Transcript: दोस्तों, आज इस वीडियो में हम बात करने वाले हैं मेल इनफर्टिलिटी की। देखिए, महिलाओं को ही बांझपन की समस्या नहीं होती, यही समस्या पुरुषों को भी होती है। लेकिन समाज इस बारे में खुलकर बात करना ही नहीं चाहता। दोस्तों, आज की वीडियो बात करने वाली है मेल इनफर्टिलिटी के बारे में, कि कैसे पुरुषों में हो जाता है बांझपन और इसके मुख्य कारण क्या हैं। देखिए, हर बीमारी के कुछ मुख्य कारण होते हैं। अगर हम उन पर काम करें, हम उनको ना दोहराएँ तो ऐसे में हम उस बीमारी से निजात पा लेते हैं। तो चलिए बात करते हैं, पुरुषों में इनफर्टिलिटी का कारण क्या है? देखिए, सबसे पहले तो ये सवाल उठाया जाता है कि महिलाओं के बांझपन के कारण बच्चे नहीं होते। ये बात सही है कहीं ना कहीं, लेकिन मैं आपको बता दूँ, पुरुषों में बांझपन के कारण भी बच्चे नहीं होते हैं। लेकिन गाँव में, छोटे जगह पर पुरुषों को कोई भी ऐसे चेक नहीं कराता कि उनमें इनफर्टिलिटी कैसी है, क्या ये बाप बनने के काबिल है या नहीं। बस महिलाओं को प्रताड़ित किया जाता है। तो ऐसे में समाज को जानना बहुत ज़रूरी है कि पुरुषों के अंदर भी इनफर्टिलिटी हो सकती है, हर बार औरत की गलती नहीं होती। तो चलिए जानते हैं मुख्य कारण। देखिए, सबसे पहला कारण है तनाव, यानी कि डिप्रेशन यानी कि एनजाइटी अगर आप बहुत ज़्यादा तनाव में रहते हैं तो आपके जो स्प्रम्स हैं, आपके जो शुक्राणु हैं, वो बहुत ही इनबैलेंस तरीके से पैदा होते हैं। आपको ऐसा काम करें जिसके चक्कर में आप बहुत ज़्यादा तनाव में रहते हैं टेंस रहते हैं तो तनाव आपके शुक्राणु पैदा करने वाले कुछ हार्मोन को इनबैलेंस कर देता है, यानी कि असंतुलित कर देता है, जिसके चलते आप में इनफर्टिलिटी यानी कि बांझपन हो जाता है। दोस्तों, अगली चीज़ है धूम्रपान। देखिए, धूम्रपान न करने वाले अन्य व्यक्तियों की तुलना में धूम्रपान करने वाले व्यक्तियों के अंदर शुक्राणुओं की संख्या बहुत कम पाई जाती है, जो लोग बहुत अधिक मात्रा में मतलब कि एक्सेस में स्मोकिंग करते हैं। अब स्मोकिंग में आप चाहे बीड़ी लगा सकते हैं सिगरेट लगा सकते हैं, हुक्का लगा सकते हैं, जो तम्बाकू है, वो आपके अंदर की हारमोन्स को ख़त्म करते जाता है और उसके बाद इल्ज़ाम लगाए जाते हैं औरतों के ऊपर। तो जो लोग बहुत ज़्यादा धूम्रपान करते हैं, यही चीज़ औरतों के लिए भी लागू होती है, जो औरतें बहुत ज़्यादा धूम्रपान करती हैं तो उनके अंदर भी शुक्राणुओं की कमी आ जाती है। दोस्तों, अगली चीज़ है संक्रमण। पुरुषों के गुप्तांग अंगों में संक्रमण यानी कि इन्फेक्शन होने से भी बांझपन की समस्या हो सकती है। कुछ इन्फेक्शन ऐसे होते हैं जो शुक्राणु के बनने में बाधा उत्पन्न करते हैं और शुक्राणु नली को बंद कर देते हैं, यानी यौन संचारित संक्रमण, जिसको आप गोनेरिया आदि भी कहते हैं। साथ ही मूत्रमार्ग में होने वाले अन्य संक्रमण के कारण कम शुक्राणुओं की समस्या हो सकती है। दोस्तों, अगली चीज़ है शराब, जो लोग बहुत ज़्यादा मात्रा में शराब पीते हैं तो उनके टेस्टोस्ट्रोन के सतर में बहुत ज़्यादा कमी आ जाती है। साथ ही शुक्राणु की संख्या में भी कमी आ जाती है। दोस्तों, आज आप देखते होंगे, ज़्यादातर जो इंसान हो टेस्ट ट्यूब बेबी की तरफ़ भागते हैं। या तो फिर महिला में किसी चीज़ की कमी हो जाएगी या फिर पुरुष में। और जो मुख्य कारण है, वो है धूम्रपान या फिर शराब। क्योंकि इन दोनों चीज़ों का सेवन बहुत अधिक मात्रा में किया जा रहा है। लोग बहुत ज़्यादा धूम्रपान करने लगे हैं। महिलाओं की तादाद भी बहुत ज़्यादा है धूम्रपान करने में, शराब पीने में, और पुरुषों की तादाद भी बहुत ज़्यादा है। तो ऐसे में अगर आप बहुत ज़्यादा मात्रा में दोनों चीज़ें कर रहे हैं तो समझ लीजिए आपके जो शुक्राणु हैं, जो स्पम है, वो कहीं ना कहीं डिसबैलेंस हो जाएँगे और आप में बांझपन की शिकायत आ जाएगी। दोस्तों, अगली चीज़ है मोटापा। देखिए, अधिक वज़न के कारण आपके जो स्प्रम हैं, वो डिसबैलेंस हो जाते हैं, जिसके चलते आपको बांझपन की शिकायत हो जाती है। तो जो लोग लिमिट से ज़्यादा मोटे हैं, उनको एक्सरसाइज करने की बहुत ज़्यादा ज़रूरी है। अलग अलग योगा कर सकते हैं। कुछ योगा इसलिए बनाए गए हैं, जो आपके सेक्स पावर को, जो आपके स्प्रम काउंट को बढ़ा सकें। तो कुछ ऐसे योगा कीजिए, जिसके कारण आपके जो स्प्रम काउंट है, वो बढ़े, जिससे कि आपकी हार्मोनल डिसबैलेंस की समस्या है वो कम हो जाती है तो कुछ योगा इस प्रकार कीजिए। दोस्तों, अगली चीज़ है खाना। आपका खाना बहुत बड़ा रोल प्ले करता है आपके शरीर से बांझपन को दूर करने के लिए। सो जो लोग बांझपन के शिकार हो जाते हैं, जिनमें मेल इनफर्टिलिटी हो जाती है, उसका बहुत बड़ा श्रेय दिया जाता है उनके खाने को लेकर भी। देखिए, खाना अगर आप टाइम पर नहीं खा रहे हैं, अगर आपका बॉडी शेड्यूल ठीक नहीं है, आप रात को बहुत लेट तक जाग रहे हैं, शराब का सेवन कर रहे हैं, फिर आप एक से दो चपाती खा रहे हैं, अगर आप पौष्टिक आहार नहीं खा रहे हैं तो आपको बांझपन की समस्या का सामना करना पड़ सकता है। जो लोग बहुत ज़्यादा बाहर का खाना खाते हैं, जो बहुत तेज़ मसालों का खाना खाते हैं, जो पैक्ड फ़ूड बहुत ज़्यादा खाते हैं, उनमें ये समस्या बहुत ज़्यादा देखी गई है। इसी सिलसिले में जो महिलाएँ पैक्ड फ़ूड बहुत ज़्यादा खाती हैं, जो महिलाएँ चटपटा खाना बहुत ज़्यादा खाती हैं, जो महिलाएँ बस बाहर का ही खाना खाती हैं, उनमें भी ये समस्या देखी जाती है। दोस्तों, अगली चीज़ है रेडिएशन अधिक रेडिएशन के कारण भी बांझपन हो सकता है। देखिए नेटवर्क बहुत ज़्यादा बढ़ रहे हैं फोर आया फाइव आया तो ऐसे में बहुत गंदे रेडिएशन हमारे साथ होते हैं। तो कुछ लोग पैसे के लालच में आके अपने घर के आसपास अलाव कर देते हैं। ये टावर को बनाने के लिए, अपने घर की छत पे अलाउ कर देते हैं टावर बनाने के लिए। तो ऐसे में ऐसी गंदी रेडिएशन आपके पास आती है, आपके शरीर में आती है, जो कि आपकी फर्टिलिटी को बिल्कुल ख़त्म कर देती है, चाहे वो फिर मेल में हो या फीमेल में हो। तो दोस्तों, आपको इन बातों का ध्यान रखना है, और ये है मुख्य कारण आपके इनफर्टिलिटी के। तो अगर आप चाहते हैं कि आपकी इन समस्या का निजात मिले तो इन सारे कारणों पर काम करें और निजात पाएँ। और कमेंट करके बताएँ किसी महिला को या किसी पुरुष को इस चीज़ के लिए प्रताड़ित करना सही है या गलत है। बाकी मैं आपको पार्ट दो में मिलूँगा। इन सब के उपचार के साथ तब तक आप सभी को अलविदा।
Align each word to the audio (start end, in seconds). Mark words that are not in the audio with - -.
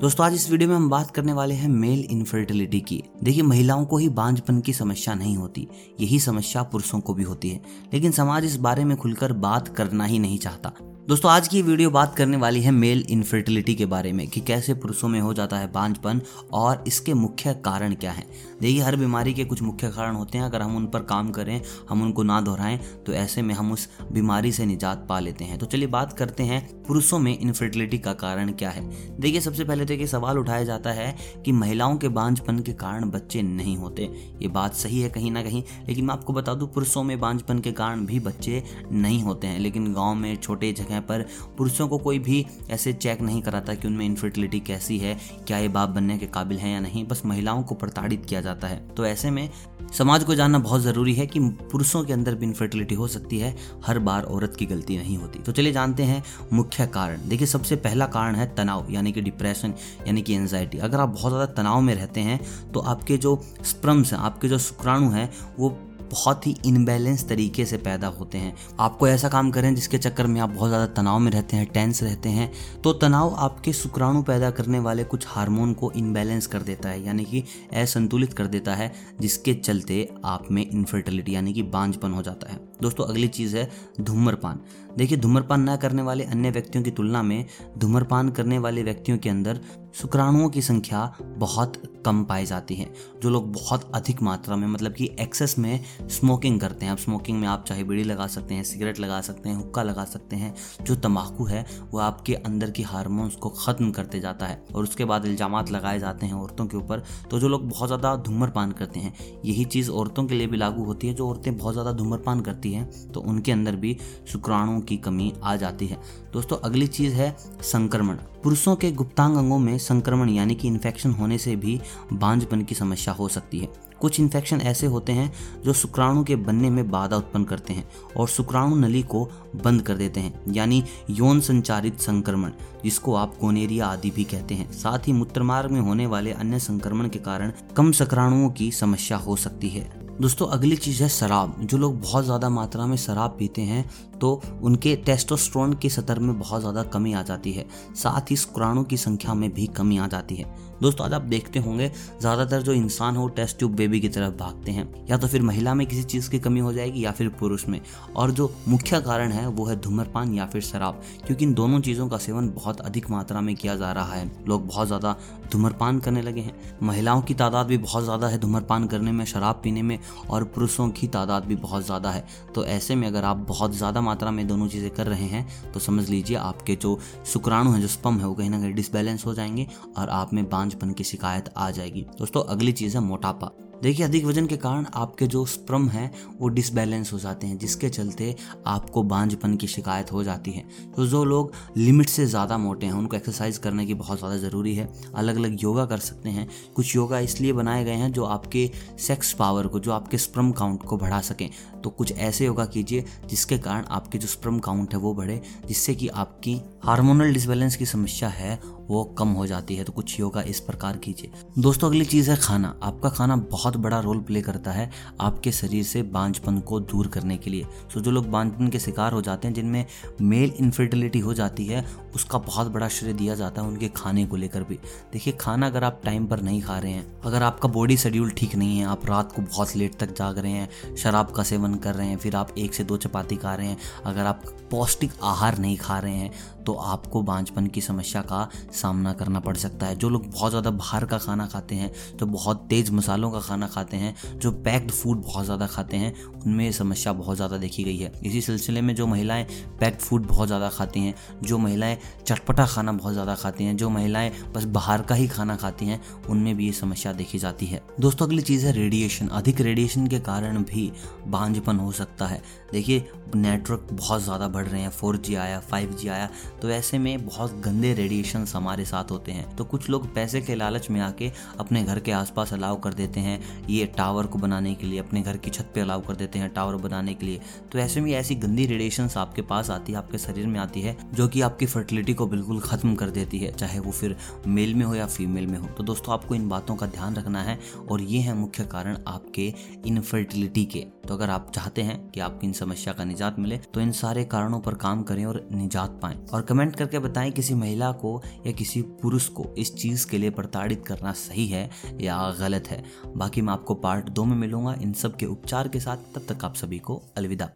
दोस्तों, 0.00 0.26
आज 0.26 0.34
इस 0.34 0.50
वीडियो 0.50 0.68
में 0.68 0.76
हम 0.76 0.90
बात 0.90 1.10
करने 1.10 1.32
वाले 1.32 1.54
हैं 1.54 1.68
मेल 1.68 2.00
इनफर्टिलिटी 2.10 2.80
की। 2.80 3.02
देखिए, 3.22 3.42
महिलाओं 3.42 3.84
को 3.84 3.96
ही 3.96 4.08
बांझपन 4.08 4.60
की 4.60 4.72
समस्या 4.72 5.14
नहीं 5.14 5.36
होती, 5.36 5.68
यही 6.00 6.20
समस्या 6.20 6.62
पुरुषों 6.62 7.00
को 7.00 7.14
भी 7.14 7.22
होती 7.22 7.50
है। 7.50 7.62
लेकिन 7.92 8.12
समाज 8.12 8.44
इस 8.44 8.56
बारे 8.56 8.84
में 8.84 8.96
खुलकर 8.96 9.32
बात 9.32 9.68
करना 9.68 10.04
ही 10.04 10.18
नहीं 10.18 10.38
चाहता। 10.38 10.72
दोस्तों, 11.10 11.30
आज 11.30 11.48
की 11.48 11.60
वीडियो 11.62 11.90
बात 11.90 12.14
करने 12.14 12.36
वाली 12.36 12.60
है 12.62 12.70
मेल 12.70 13.04
इनफर्टिलिटी 13.10 13.74
के 13.74 13.86
बारे 13.86 14.12
में, 14.12 14.28
कि 14.28 14.40
कैसे 14.40 14.74
पुरुषों 14.74 15.08
में 15.08 15.20
हो 15.20 15.32
जाता 15.34 15.56
है 15.58 15.72
बांझपन 15.72 16.20
और 16.52 16.84
इसके 16.86 17.14
मुख्य 17.14 17.54
कारण 17.54 17.94
क्या 17.94 18.12
हैं। 18.12 18.26
देखिए, 18.60 18.80
हर 18.80 18.96
बीमारी 18.96 19.32
के 19.34 19.44
कुछ 19.44 19.62
मुख्य 19.62 19.88
कारण 19.88 20.14
होते 20.14 20.38
हैं। 20.38 20.44
अगर 20.44 20.62
हम 20.62 20.76
उन 20.76 20.86
पर 20.86 21.02
काम 21.02 21.30
करें, 21.30 21.60
हम 21.88 22.02
उनको 22.02 22.22
ना 22.22 22.40
दोहराएँ 22.40 22.78
तो 23.06 23.12
ऐसे 23.12 23.42
में 23.42 23.54
हम 23.54 23.72
उस 23.72 23.88
बीमारी 24.12 24.52
से 24.52 24.66
निजात 24.66 25.06
पा 25.08 25.18
लेते 25.20 25.44
हैं। 25.44 25.58
तो 25.58 25.66
चलिए 25.66 25.88
बात 25.88 26.12
करते 26.12 26.42
हैं, 26.42 26.82
पुरुषों 26.82 27.18
में 27.18 27.38
इनफर्टिलिटी 27.38 27.98
का 27.98 28.12
कारण 28.12 28.52
क्या 28.52 28.70
है? 28.70 28.88
देखिए, 29.20 29.40
सबसे 29.40 29.64
पहले 29.64 29.84
तो 29.84 29.94
ये 29.94 30.06
सवाल 30.06 30.38
उठाया 30.38 30.64
जाता 30.64 30.90
है 30.90 31.16
कि 31.44 31.52
महिलाओं 31.52 31.96
के 31.96 32.08
बांझपन 32.08 32.58
के 32.58 32.72
कारण 32.72 33.10
बच्चे 33.10 33.42
नहीं 33.42 33.76
होते। 33.76 34.10
ये 34.42 34.48
बात 34.48 34.74
सही 34.74 35.00
है 35.00 35.08
कहीं 35.08 35.30
ना 35.30 35.42
कहीं, 35.42 35.62
लेकिन 35.88 36.04
मैं 36.04 36.14
आपको 36.14 36.32
बता 36.32 36.54
दूँ, 36.54 36.68
पुरुषों 36.68 37.02
में 37.02 37.18
बांझपन 37.20 37.58
के 37.58 37.72
कारण 37.72 38.06
भी 38.06 38.20
बच्चे 38.20 38.62
नहीं 38.92 39.22
होते 39.22 39.46
हैं। 39.46 39.58
लेकिन 39.58 39.92
गाँव 39.92 40.14
में, 40.14 40.36
छोटे 40.36 40.72
जगह 40.72 40.98
पर 41.00 41.24
पुरुषों 41.58 41.88
को 41.88 41.98
कोई 41.98 42.18
भी 42.18 42.44
ऐसे 42.70 42.92
चेक 42.92 43.20
नहीं 43.20 43.42
कराता 43.42 43.74
कि 43.74 43.88
उनमें 43.88 44.04
इनफर्टिलिटी 44.06 44.60
कैसी 44.60 44.98
है, 44.98 45.16
क्या 45.46 45.58
ये 45.58 45.68
बाप 45.68 45.88
बनने 45.88 46.18
के 46.18 46.26
काबिल 46.28 46.58
है 46.58 46.70
या 46.70 46.80
नहीं। 46.80 47.06
बस 47.06 47.22
महिलाओं 47.26 47.62
को 47.62 47.74
प्रताड़ित 47.74 48.24
किया 48.24 48.40
जाता 48.40 48.68
है। 48.68 48.86
तो 48.88 49.06
ऐसे 49.06 49.30
में 49.30 49.48
समाज 49.94 50.24
को 50.24 50.34
जानना 50.34 50.58
बहुत 50.58 50.80
ज़रूरी 50.80 51.14
है 51.14 51.26
कि 51.26 51.40
पुरुषों 51.70 52.02
के 52.04 52.12
अंदर 52.12 52.34
भी 52.34 52.46
इनफर्टिलिटी 52.46 52.94
हो 52.94 53.06
सकती 53.08 53.38
है, 53.38 53.54
हर 53.86 53.98
बार 54.00 54.24
औरत 54.24 54.56
की 54.58 54.66
गलती 54.66 54.96
नहीं 54.96 55.16
होती। 55.16 55.38
तो 55.38 55.52
चलिए 55.52 55.72
जानते 55.72 56.02
हैं 56.02 56.22
मुख्य 56.52 56.86
कारण। 56.88 57.28
देखिए, 57.28 57.46
सबसे 57.46 57.76
पहला 57.78 58.06
कारण 58.08 58.34
है 58.34 58.54
तनाव, 58.56 58.86
यानी 58.90 59.12
कि 59.12 59.20
डिप्रेशन 59.20 59.74
यानी 60.06 60.22
कि 60.22 60.34
एनजाइटी 60.34 60.78
अगर 60.78 61.00
आप 61.00 61.08
बहुत 61.10 61.32
ज़्यादा 61.32 61.52
तनाव 61.54 61.80
में 61.80 61.94
रहते 61.94 62.20
हैं 62.20 62.40
तो 62.72 62.80
आपके 62.82 63.16
जो 63.16 63.40
स्प्रम्स 63.64 64.12
हैं, 64.12 64.20
आपके 64.20 64.48
जो 64.48 64.58
शुक्राणु 64.60 65.10
हैं, 65.10 65.30
वो 65.58 65.68
बहुत 66.10 66.46
ही 66.46 66.54
इनबैलेंस 66.66 67.28
तरीके 67.28 67.64
से 67.66 67.76
पैदा 67.78 68.06
होते 68.08 68.38
हैं। 68.38 68.54
आपको 68.80 69.08
ऐसा 69.08 69.28
काम 69.28 69.50
करें 69.50 69.74
जिसके 69.74 69.98
चक्कर 69.98 70.26
में 70.26 70.40
आप 70.40 70.50
बहुत 70.50 70.68
ज़्यादा 70.68 70.86
तनाव 70.94 71.18
में 71.18 71.30
रहते 71.32 71.56
हैं 71.56 71.66
टेंस 71.66 72.02
रहते 72.02 72.28
हैं 72.28 72.50
तो 72.82 72.92
तनाव 72.94 73.34
आपके 73.38 73.72
शुक्राणु 73.72 74.22
पैदा 74.22 74.50
करने 74.50 74.78
वाले 74.78 75.04
कुछ 75.04 75.26
हार्मोन 75.28 75.72
को 75.74 75.90
इनबैलेंस 75.92 76.46
कर 76.46 76.62
देता 76.62 76.88
है, 76.88 77.04
यानी 77.04 77.24
कि 77.24 77.44
असंतुलित 77.74 78.32
कर 78.32 78.46
देता 78.46 78.74
है, 78.74 78.92
जिसके 79.20 79.54
चलते 79.54 80.08
आप 80.24 80.50
में 80.50 80.64
इनफर्टिलिटी 80.64 81.34
यानी 81.34 81.52
कि 81.52 81.62
बांझपन 81.64 82.12
हो 82.12 82.22
जाता 82.22 82.52
है। 82.52 82.58
दोस्तों, 82.82 83.04
अगली 83.04 83.28
चीज़ 83.28 83.56
है 83.56 83.68
धूम्रपान। 84.00 84.60
देखिए, 84.96 85.18
धूम्रपान 85.18 85.68
न 85.68 85.76
करने 85.76 86.02
वाले 86.02 86.24
अन्य 86.26 86.50
व्यक्तियों 86.50 86.84
की 86.84 86.90
तुलना 86.90 87.22
में 87.22 87.44
धूम्रपान 87.78 88.28
करने 88.30 88.58
वाले 88.58 88.82
व्यक्तियों 88.82 89.18
के 89.18 89.28
अंदर 89.28 89.60
शुक्राणुओं 89.94 90.48
की 90.50 90.62
संख्या 90.62 91.12
बहुत 91.20 91.82
कम 92.06 92.22
पाई 92.24 92.44
जाती 92.46 92.74
है, 92.74 92.88
जो 93.22 93.30
लोग 93.30 93.52
बहुत 93.52 93.90
अधिक 93.94 94.20
मात्रा 94.22 94.56
में 94.56 94.66
मतलब 94.68 94.92
कि 94.92 95.08
एक्सेस 95.20 95.54
में 95.58 95.84
स्मोकिंग 96.10 96.60
करते 96.60 96.86
हैं। 96.86 96.92
अब 96.92 96.98
स्मोकिंग 96.98 97.38
में 97.40 97.46
आप 97.48 97.64
चाहे 97.68 97.84
बीड़ी 97.84 98.04
लगा 98.04 98.26
सकते 98.26 98.54
हैं 98.54 98.62
सिगरेट 98.64 98.98
लगा 99.00 99.20
सकते 99.20 99.48
हैं, 99.48 99.56
हुक्का 99.56 99.82
लगा 99.82 100.04
सकते 100.04 100.36
हैं, 100.36 100.54
जो 100.82 100.94
तम्बाकू 100.96 101.44
है, 101.44 101.64
वो 101.92 101.98
आपके 102.00 102.34
अंदर 102.34 102.70
की 102.70 102.82
हारमोन्स 102.82 103.34
को 103.36 103.48
ख़त्म 103.50 103.90
करते 103.90 104.20
जाता 104.20 104.46
है 104.46 104.62
और 104.74 104.82
उसके 104.82 105.04
बाद 105.04 105.26
इल्ज़ाम 105.26 105.58
लगाए 105.70 105.98
जाते 105.98 106.26
हैं 106.26 106.34
औरतों 106.34 106.66
के 106.66 106.76
ऊपर। 106.76 107.02
तो 107.30 107.38
जो 107.40 107.48
लोग 107.48 107.68
बहुत 107.68 107.88
ज़्यादा 107.88 108.14
धूम्रपान 108.18 108.72
करते 108.72 109.00
हैं, 109.00 109.14
यही 109.44 109.64
चीज़ 109.66 109.90
औरतों 109.90 110.24
के 110.24 110.34
लिए 110.34 110.46
भी 110.46 110.56
लागू 110.56 110.84
होती 110.84 111.08
है, 111.08 111.14
जो 111.14 111.28
औरतें 111.28 111.56
बहुत 111.56 111.74
ज़्यादा 111.74 111.92
धूम्रपान 111.92 112.40
करती 112.40 112.72
हैं 112.72 113.12
तो 113.12 113.20
उनके 113.22 113.52
अंदर 113.52 113.76
भी 113.76 113.96
शुक्राणुओं 114.28 114.80
की 114.80 114.96
कमी 114.98 115.32
आ 115.42 115.56
जाती 115.56 115.86
है। 115.86 116.00
दोस्तों, 116.32 116.56
अगली 116.58 116.86
चीज़ 116.88 117.14
है 117.14 117.36
संक्रमण। 117.62 118.16
पुरुषों 118.42 118.74
के 118.76 118.90
गुप्तांग 118.92 119.36
अंगों 119.36 119.58
में 119.58 119.78
संक्रमण 119.80 120.28
यानी 120.28 120.54
कि 120.54 120.68
इन्फेक्शन 120.68 121.10
होने 121.10 121.38
से 121.38 121.54
भी 121.56 121.80
बांझपन 122.12 122.62
की 122.62 122.74
समस्या 122.74 123.14
हो 123.14 123.28
सकती 123.28 123.58
है। 123.58 123.68
कुछ 124.00 124.18
इन्फेक्शन 124.20 124.60
ऐसे 124.60 124.86
होते 124.86 125.12
हैं 125.12 125.32
जो 125.64 125.72
शुक्राणु 125.72 126.22
के 126.24 126.36
बनने 126.36 126.70
में 126.70 126.90
बाधा 126.90 127.16
उत्पन्न 127.16 127.44
करते 127.44 127.72
हैं 127.72 127.84
और 128.16 128.28
शुक्राणु 128.28 128.76
नली 128.76 129.02
को 129.02 129.24
बंद 129.64 129.82
कर 129.82 129.94
देते 129.94 130.20
हैं, 130.20 130.40
यानी 130.48 130.82
यौन 131.10 131.40
संचारित 131.40 132.00
संक्रमण, 132.00 132.52
जिसको 132.84 133.14
आप 133.14 133.36
गोनेरिया 133.40 133.86
आदि 133.86 134.10
भी 134.10 134.24
कहते 134.24 134.54
हैं। 134.54 134.70
साथ 134.72 135.08
ही 135.08 135.12
मूत्रमार्ग 135.12 135.70
में 135.70 135.80
होने 135.80 136.06
वाले 136.06 136.32
अन्य 136.32 136.58
संक्रमण 136.58 137.08
के 137.08 137.18
कारण 137.20 137.52
कम 137.76 137.92
शुक्राणुओं 137.92 138.50
की 138.50 138.70
समस्या 138.72 139.18
हो 139.18 139.36
सकती 139.36 139.68
है। 139.68 139.88
दोस्तों, 140.20 140.46
अगली 140.48 140.76
चीज़ 140.76 141.02
है 141.02 141.08
शराब, 141.08 141.54
जो 141.60 141.78
लोग 141.78 142.00
बहुत 142.00 142.24
ज़्यादा 142.24 142.48
मात्रा 142.50 142.86
में 142.86 142.96
शराब 142.96 143.36
पीते 143.38 143.62
हैं 143.62 143.84
तो 144.20 144.40
उनके 144.62 144.94
टेस्टोस्ट्रोन 144.96 145.72
के 145.72 145.88
सतर 145.88 146.18
में 146.18 146.38
बहुत 146.38 146.60
ज़्यादा 146.60 146.82
कमी 146.82 147.12
आ 147.12 147.22
जाती 147.22 147.52
है। 147.52 147.66
साथ 147.96 148.30
ही 148.30 148.36
शुक्राणु 148.36 148.84
की 148.84 148.96
संख्या 148.96 149.34
में 149.34 149.52
भी 149.54 149.66
कमी 149.66 149.98
आ 149.98 150.06
जाती 150.06 150.36
है। 150.36 150.58
दोस्तों, 150.82 151.06
आज 151.06 151.12
आप 151.12 151.22
देखते 151.22 151.58
होंगे, 151.58 151.90
ज़्यादातर 152.20 152.62
जो 152.62 152.72
इंसान 152.72 153.16
हो 153.16 153.26
टेस्ट 153.28 153.58
ट्यूब 153.58 153.74
बेबी 153.74 154.00
की 154.00 154.08
तरफ़ 154.08 154.34
भागते 154.34 154.72
हैं। 154.72 154.88
या 155.10 155.16
तो 155.16 155.26
फिर 155.26 155.42
महिला 155.42 155.74
में 155.74 155.86
किसी 155.86 156.02
चीज़ 156.02 156.30
की 156.30 156.38
कमी 156.38 156.60
हो 156.60 156.72
जाएगी 156.72 157.04
या 157.04 157.10
फिर 157.10 157.28
पुरुष 157.28 157.66
में। 157.68 157.80
और 158.16 158.30
जो 158.30 158.50
मुख्य 158.68 159.00
कारण 159.00 159.32
है, 159.32 159.46
वो 159.46 159.64
है 159.64 159.80
धूम्रपान 159.80 160.32
या 160.34 160.46
फिर 160.46 160.62
शराब। 160.62 161.02
क्योंकि 161.26 161.44
इन 161.44 161.52
दोनों 161.54 161.80
चीज़ों 161.80 162.08
का 162.08 162.18
सेवन 162.18 162.48
बहुत 162.48 162.80
अधिक 162.80 163.10
मात्रा 163.10 163.40
में 163.40 163.54
किया 163.56 163.76
जा 163.76 163.92
रहा 163.92 164.14
है। 164.14 164.30
लोग 164.48 164.66
बहुत 164.66 164.86
ज़्यादा 164.86 165.16
धूम्रपान 165.52 165.98
करने 165.98 166.22
लगे 166.22 166.40
हैं। 166.40 166.54
महिलाओं 166.82 167.22
की 167.22 167.34
तादाद 167.34 167.66
भी 167.66 167.78
बहुत 167.78 168.04
ज़्यादा 168.04 168.28
है 168.28 168.38
धूम्रपान 168.38 168.86
करने 168.86 169.12
में, 169.12 169.24
शराब 169.24 169.60
पीने 169.64 169.82
में, 169.82 169.98
और 170.30 170.44
पुरुषों 170.44 170.88
की 170.90 171.06
तादाद 171.08 171.44
भी 171.44 171.56
बहुत 171.56 171.84
ज़्यादा 171.84 172.10
है। 172.10 172.24
तो 172.54 172.64
ऐसे 172.64 172.94
में 172.94 173.06
अगर 173.08 173.24
आप 173.24 173.36
बहुत 173.36 173.74
ज़्यादा 173.74 174.00
मात्रा 174.10 174.30
में 174.30 174.46
दोनों 174.46 174.68
चीज़ें 174.68 174.90
कर 174.90 175.06
रहे 175.06 175.26
हैं 175.26 175.72
तो 175.72 175.80
समझ 175.80 176.08
लीजिए 176.10 176.36
आपके 176.36 176.76
जो 176.76 176.98
शुक्राणु 177.26 177.70
हैं, 177.70 177.80
जो 177.80 177.88
स्पम 177.88 178.18
है, 178.18 178.26
वो 178.26 178.34
कहीं 178.34 178.50
ना 178.50 178.60
कहीं 178.60 178.74
डिसबैलेंस 178.74 179.26
हो 179.26 179.34
जाएँगे 179.34 179.66
और 179.98 180.08
आप 180.08 180.32
में 180.34 180.48
बांझपन 180.48 180.92
की 180.92 181.04
शिकायत 181.04 181.52
आ 181.56 181.70
जाएगी। 181.70 182.06
दोस्तों, 182.18 182.44
अगली 182.44 182.72
चीज़ 182.72 182.96
है 182.96 183.02
मोटापा। 183.02 183.52
देखिए, 183.82 184.04
अधिक 184.06 184.24
वज़न 184.24 184.46
के 184.46 184.56
कारण 184.56 184.86
आपके 184.94 185.26
जो 185.26 185.44
स्प्रम 185.46 185.88
हैं, 185.88 186.10
वो 186.40 186.48
डिसबैलेंस 186.48 187.12
हो 187.12 187.18
जाते 187.18 187.46
हैं, 187.46 187.58
जिसके 187.58 187.88
चलते 187.88 188.34
आपको 188.66 189.02
बांझपन 189.02 189.56
की 189.56 189.66
शिकायत 189.66 190.12
हो 190.12 190.24
जाती 190.24 190.50
है। 190.50 190.64
तो 190.96 191.06
जो 191.06 191.24
लोग 191.24 191.52
लिमिट 191.76 192.08
से 192.08 192.26
ज़्यादा 192.26 192.58
मोटे 192.58 192.86
हैं, 192.86 192.92
उनको 192.92 193.16
एक्सरसाइज 193.16 193.58
करने 193.58 193.86
की 193.86 193.94
बहुत 193.94 194.18
ज़्यादा 194.18 194.36
ज़रूरी 194.36 194.74
है। 194.74 194.88
अलग 195.14 195.36
अलग 195.36 195.62
योगा 195.62 195.86
कर 195.86 195.98
सकते 195.98 196.28
हैं। 196.28 196.48
कुछ 196.76 196.96
योगा 196.96 197.18
इसलिए 197.18 197.52
बनाए 197.52 197.84
गए 197.84 197.94
हैं, 197.94 198.12
जो 198.12 198.24
आपके 198.24 198.70
सेक्स 198.98 199.32
पावर 199.32 199.66
को, 199.66 199.80
जो 199.80 199.92
आपके 199.92 200.18
स्प्रम 200.18 200.52
काउंट 200.52 200.82
को 200.82 200.96
बढ़ा 200.96 201.20
सकें। 201.20 201.50
तो 201.84 201.90
कुछ 201.90 202.12
ऐसे 202.12 202.46
योगा 202.46 202.64
कीजिए, 202.64 203.04
जिसके 203.26 203.58
कारण 203.58 203.84
आपके 203.90 204.18
जो 204.18 204.26
स्प्रम 204.26 204.58
काउंट 204.58 204.94
है, 204.94 205.00
वो 205.00 205.14
बढ़े, 205.14 205.42
जिससे 205.66 205.94
कि 205.94 206.08
आपकी 206.08 206.60
हार्मोनल 206.84 207.32
डिसबैलेंस 207.32 207.76
की 207.76 207.86
समस्या 207.86 208.28
है 208.28 208.60
वो 208.90 209.02
कम 209.18 209.28
हो 209.28 209.46
जाती 209.46 209.74
है 209.76 209.84
तो 209.84 209.92
कुछ 209.92 210.18
योगा 210.20 210.42
इस 210.42 210.60
प्रकार 210.60 210.96
कीजिए। 210.96 211.30
दोस्तों, 211.58 211.88
अगली 211.88 212.04
चीज़ 212.04 212.30
है 212.30 212.36
खाना। 212.36 212.74
आपका 212.82 213.08
खाना 213.08 213.36
बहुत 213.50 213.76
बड़ा 213.76 214.00
रोल 214.00 214.18
प्ले 214.20 214.42
करता 214.42 214.70
है 214.70 214.90
आपके 215.20 215.52
शरीर 215.52 215.84
से 215.84 216.02
बांझपन 216.02 216.58
को 216.60 216.80
दूर 216.80 217.06
करने 217.06 217.36
के 217.36 217.50
लिए। 217.50 217.66
सो 217.94 218.00
जो 218.00 218.10
लोग 218.10 218.30
बांझपन 218.30 218.68
के 218.68 218.78
शिकार 218.78 219.12
हो 219.12 219.22
जाते 219.22 219.48
हैं, 219.48 219.54
जिनमें 219.54 219.84
मेल 220.20 220.52
इनफर्टिलिटी 220.60 221.18
हो 221.18 221.34
जाती 221.34 221.66
है, 221.66 221.84
उसका 222.14 222.38
बहुत 222.38 222.70
बड़ा 222.72 222.88
श्रेय 222.88 223.12
दिया 223.12 223.34
जाता 223.34 223.62
है 223.62 223.68
उनके 223.68 223.88
खाने 223.88 224.26
को 224.26 224.36
लेकर 224.36 224.62
भी। 224.62 224.78
देखिए, 225.12 225.32
खाना 225.32 225.66
अगर 225.66 225.84
आप 225.84 226.00
टाइम 226.04 226.26
पर 226.26 226.40
नहीं 226.40 226.62
खा 226.62 226.78
रहे 226.78 226.92
हैं, 226.92 227.20
अगर 227.20 227.42
आपका 227.42 227.68
बॉडी 227.68 227.96
शेड्यूल 227.96 228.30
ठीक 228.30 228.54
नहीं 228.54 228.78
है, 228.78 228.86
आप 228.86 229.06
रात 229.06 229.32
को 229.32 229.42
बहुत 229.42 229.76
लेट 229.76 229.98
तक 229.98 230.16
जाग 230.16 230.38
रहे 230.38 230.52
हैं, 230.52 230.96
शराब 230.96 231.30
का 231.30 231.42
सेवन 231.42 231.74
कर 231.74 231.94
रहे 231.94 232.08
हैं, 232.08 232.16
फिर 232.16 232.36
आप 232.36 232.54
एक 232.58 232.74
से 232.74 232.84
दो 232.84 232.96
चपाती 232.96 233.36
खा 233.36 233.54
रहे 233.54 233.66
हैं, 233.66 233.78
अगर 234.04 234.24
आप 234.24 234.42
पौष्टिक 234.70 235.12
आहार 235.22 235.58
नहीं 235.58 235.76
खा 235.76 235.98
रहे 235.98 236.14
हैं 236.14 236.32
तो 236.64 236.72
आपको 236.74 237.22
बांझपन 237.22 237.66
की 237.66 237.80
समस्या 237.80 238.20
का 238.22 238.48
सामना 238.80 239.12
करना 239.12 239.40
पड़ 239.40 239.56
सकता 239.56 239.86
है। 239.86 239.96
जो 239.96 240.08
लोग 240.08 240.30
बहुत 240.30 240.50
ज़्यादा 240.50 240.70
बाहर 240.72 241.04
का 241.04 241.18
खाना 241.18 241.46
खाते 241.46 241.74
हैं, 241.74 241.90
जो 242.16 242.26
बहुत 242.26 242.66
तेज़ 242.70 242.92
मसालों 242.92 243.30
का 243.30 243.40
खाना 243.40 243.66
खाते 243.66 243.96
हैं, 243.96 244.14
जो 244.36 244.50
पैक्ड 244.60 244.90
फ़ूड 244.90 245.22
बहुत 245.22 245.44
ज़्यादा 245.44 245.66
खाते 245.66 245.96
हैं, 245.96 246.14
उनमें 246.36 246.64
ये 246.64 246.72
समस्या 246.72 247.12
बहुत 247.12 247.36
ज़्यादा 247.36 247.56
देखी 247.58 247.84
गई 247.84 247.96
है। 247.96 248.12
इसी 248.24 248.40
सिलसिले 248.40 248.80
में 248.80 248.94
जो 248.94 249.06
महिलाएँ 249.06 249.44
पैक्ड 249.80 250.00
फ़ूड 250.00 250.26
बहुत 250.26 250.48
ज़्यादा 250.48 250.68
खाती 250.68 251.00
हैं, 251.00 251.14
जो 251.42 251.58
महिलाएँ 251.58 251.98
चटपटा 252.26 252.66
खाना 252.66 252.92
बहुत 252.92 253.12
ज़्यादा 253.12 253.34
खाती 253.34 253.64
हैं, 253.64 253.76
जो 253.76 253.90
महिलाएँ 253.90 254.32
बस 254.54 254.64
बाहर 254.70 255.02
का 255.02 255.14
ही 255.14 255.28
खाना 255.28 255.56
खाती 255.56 255.86
हैं, 255.86 256.00
उनमें 256.28 256.54
भी 256.56 256.66
ये 256.66 256.72
समस्या 256.72 257.12
देखी 257.12 257.38
जाती 257.38 257.66
है। 257.66 257.82
दोस्तों, 258.00 258.26
अगली 258.26 258.42
चीज़ 258.42 258.66
है 258.66 258.72
रेडिएशन 258.72 259.28
अधिक 259.30 259.60
रेडिएशन 259.60 260.06
के 260.06 260.18
कारण 260.20 260.62
भी 260.64 260.90
बांझपन 261.26 261.76
हो 261.76 261.92
सकता 261.92 262.26
है। 262.26 262.42
देखिए 262.72 263.04
नेटवर्क 263.36 263.88
बहुत 263.92 264.22
ज़्यादा 264.22 264.48
बढ़ 264.48 264.66
रहे 264.66 264.80
हैं 264.80 264.90
फोर 264.90 265.18
आया 265.30 265.58
फाइव 265.60 265.96
आया 266.10 266.28
तो 266.62 266.70
ऐसे 266.70 266.98
में 266.98 267.26
बहुत 267.26 267.54
गंदे 267.60 267.92
रेडिएशन 267.94 268.44
हमारे 268.70 268.84
साथ 268.84 269.10
होते 269.10 269.32
हैं। 269.32 269.56
तो 269.56 269.64
कुछ 269.64 269.88
लोग 269.90 270.06
पैसे 270.14 270.40
के 270.40 270.54
लालच 270.54 270.88
में 270.90 271.00
आके 271.00 271.30
अपने 271.60 271.82
घर 271.82 271.98
के 271.98 272.12
आसपास 272.12 272.52
अलाव 272.52 272.76
कर 272.76 272.94
देते 272.94 273.20
हैं। 273.20 273.66
ये 273.68 273.86
टावर 273.96 274.26
को 274.26 274.38
बनाने 274.38 274.74
के 274.74 274.86
लिए, 274.86 274.98
अपने 274.98 275.22
घर 275.22 275.36
की 275.36 275.50
छत 275.50 275.70
पे 275.74 275.80
अलाउ 275.80 276.00
कर 276.00 276.16
देते 276.16 276.38
हैं 276.38 276.52
टावर 276.54 276.76
बनाने 276.76 277.14
के 277.14 277.26
लिए। 277.26 277.40
तो 277.72 277.78
ऐसे 277.78 278.00
में 278.00 278.12
ऐसी 278.12 278.34
गंदी 278.36 278.66
रेडिएशन 278.66 279.08
आपके 279.16 279.42
पास 279.42 279.70
आती 279.70 279.92
है, 279.92 279.98
आपके 279.98 280.18
शरीर 280.18 280.46
में 280.46 280.58
आती 280.60 280.80
है, 280.80 280.96
जो 281.14 281.26
कि 281.28 281.40
आपकी 281.40 281.66
फर्टिलिटी 281.66 282.14
को 282.14 282.26
बिल्कुल 282.26 282.60
ख़त्म 282.60 282.94
कर 282.94 283.10
देती 283.10 283.38
है, 283.38 283.52
चाहे 283.52 283.78
वो 283.78 283.92
फिर 283.92 284.16
मेल 284.46 284.74
में 284.74 284.84
हो 284.84 284.94
या 284.94 285.06
फीमेल 285.08 285.46
में 285.46 285.58
हो। 285.58 285.66
तो 285.68 285.84
दोस्तों, 285.84 286.14
आपको 286.14 286.34
इन 286.34 286.48
बातों 286.48 286.76
का 286.76 286.86
ध्यान 286.86 287.16
रखना 287.16 287.42
है, 287.42 287.58
और 287.90 288.02
ये 288.02 288.20
है 288.20 288.34
मुख्य 288.34 288.64
कारण 288.66 288.98
आपके 289.08 289.52
इनफर्टिलिटी 289.86 290.64
के। 290.66 290.86
तो 291.08 291.14
अगर 291.14 291.30
आप 291.30 291.50
चाहते 291.54 291.82
हैं 291.82 291.98
कि 292.10 292.20
आपकी 292.20 292.46
इन 292.46 292.52
समस्या 292.52 292.92
का 292.92 293.04
निजात 293.04 293.38
मिले 293.38 293.56
तो 293.74 293.80
इन 293.80 293.92
सारे 293.92 294.24
कारणों 294.24 294.58
पर 294.60 294.74
काम 294.76 295.02
करें 295.02 295.24
और 295.24 295.46
निजात 295.52 295.98
पाएँ। 296.02 296.16
और 296.26 296.42
कमेंट 296.42 296.76
करके 296.76 296.98
बताएँ 296.98 297.30
किसी 297.30 297.54
महिला 297.54 297.90
को 297.92 298.20
या 298.50 298.56
किसी 298.56 298.82
पुरुष 298.82 299.28
को 299.28 299.54
इस 299.58 299.74
चीज़ 299.74 300.06
के 300.06 300.18
लिए 300.18 300.30
प्रताड़ित 300.30 300.84
करना 300.86 301.12
सही 301.12 301.46
है 301.46 301.70
या 302.00 302.18
गलत 302.40 302.68
है। 302.68 302.84
बाकी 303.16 303.42
मैं 303.42 303.52
आपको 303.52 303.74
पार्ट 303.74 304.08
दो 304.08 304.24
में 304.24 304.36
मिलूँगा। 304.36 304.74
इन 304.82 304.92
सब 304.92 305.16
के 305.16 305.26
उपचार 305.26 305.68
के 305.68 305.80
साथ 305.80 305.96
तब 305.96 306.34
तक 306.34 306.44
आप 306.44 306.54
सभी 306.54 306.78
को 306.78 307.02
अलविदा। 307.16 307.50